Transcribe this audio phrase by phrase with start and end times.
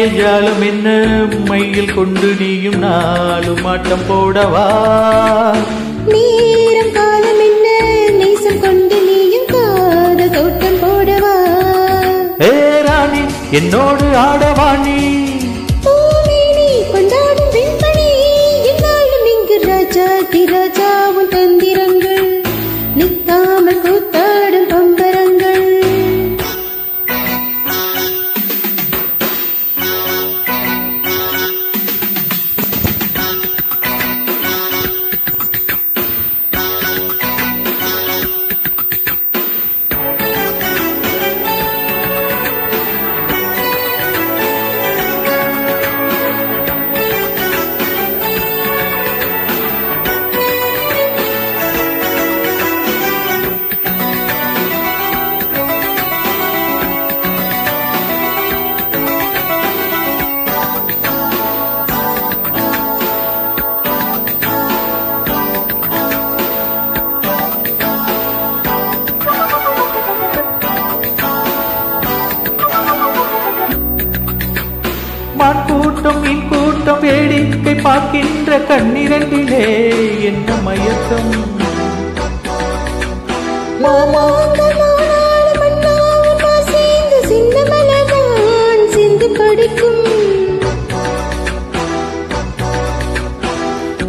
[0.00, 0.88] மாய ஜாலம் என்ன?
[1.48, 4.66] மையில் கொண்டு நீயும் நாளும் ஆட்டம் போடவா?
[6.12, 7.66] நேரம் காலம் என்ன?
[8.20, 11.34] நேசம் கொண்டு நீயும் காத தோட்டம் போடவா?
[12.42, 12.52] ஏ
[12.86, 13.22] ராணி
[13.58, 14.06] என்னோடு
[18.70, 22.28] என்னாலும் இங்கு ராஜாதி ராஜாவும் தந்திரங்கள்
[23.00, 24.17] நிற்காமல் கூத்தாடும்
[76.88, 79.64] கூட்டம் வேடிக்கை பார்க்கின்ற கண்ணிரண்டிலே.
[80.28, 81.32] என்ன மயக்கம்?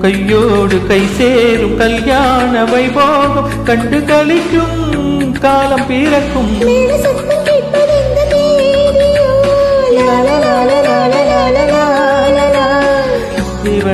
[0.00, 6.52] கையோடு கை சேரும் கல்யாண வைபோகம் கண்டு கழிக்கும் காலம் பிறக்கும்.
[7.46, 7.94] கேட்பது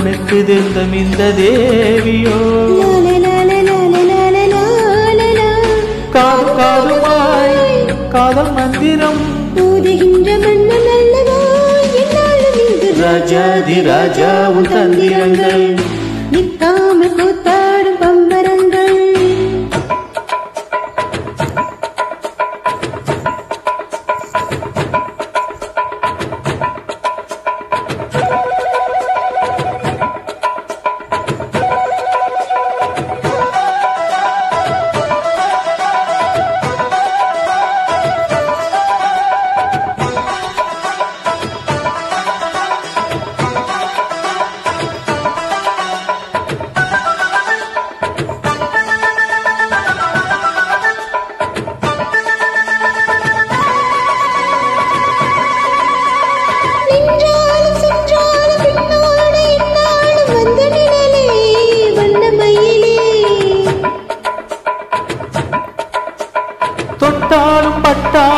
[0.02, 2.36] கணக்கு தெந்தம் இந்த தேவியோ?
[6.14, 7.58] காதுமாய்
[8.08, 9.20] காதல் மந்திரம்.
[13.00, 15.66] ராஜாதி ராஜா உன் தந்திரங்கள்.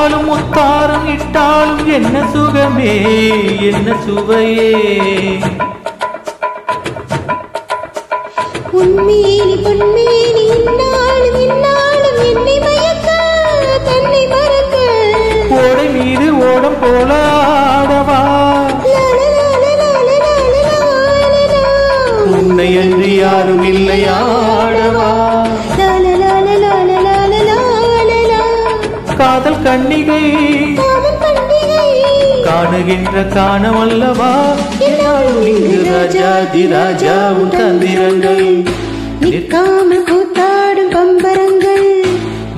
[0.03, 2.95] பட்டாலும் முத்தாரம் இட்டாலும் என்ன சுகமே
[3.69, 4.71] என்ன சுவையே.
[8.79, 13.09] உன்மேனி பொன்மேனி இன்னாலும் இன்னாலும் என்னை மயக்க
[13.89, 14.75] தன்னை மறக்க.
[15.61, 17.11] ஓடை மீது ஓடம் போல
[17.69, 18.21] ஆடவா.
[22.33, 24.02] உன்னை அன்றி யாரும் இல்லை.
[29.73, 30.25] கண்ணிகை.
[32.45, 34.33] காணுகின்ற காணவல்லவா?
[35.91, 38.65] ராஜாதி ராஜா உன் தந்திரங்கள்.
[39.21, 41.89] நிற்காமல் கூத்தாடும் பம்பரங்கள்.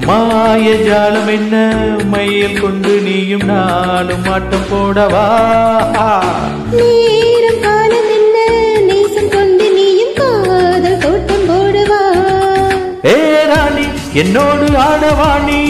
[0.06, 1.54] மாய ஜாலம் என்ன?
[2.10, 5.26] மையில் கொண்டு நீயும் நானும் ஆட்டம் போடவா?
[6.72, 8.36] நேரம் காலம் என்ன?
[8.80, 12.02] நேசம் கொண்டு நீயும் காதல் தோட்டம் போடுவா?
[13.06, 15.63] ஏ ராணி என்னோடு ஆடவாணி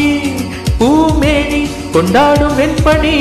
[1.94, 3.16] கொண்டாடும் வெண்பணி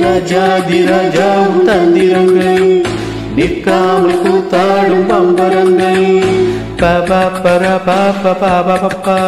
[0.00, 2.84] ராஜாதி ராஜா உன் தந்திரங்கள்.
[3.34, 6.06] நிற்காமல் கூத்தாடும் பம்பரங்கள்.
[6.76, 7.10] பப
[7.44, 9.18] பர பாப பாப பப்பா